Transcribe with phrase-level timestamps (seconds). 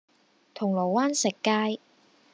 [0.55, 1.79] 銅鑼灣食街